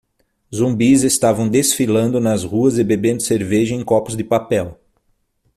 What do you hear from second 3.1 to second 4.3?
cerveja em copos de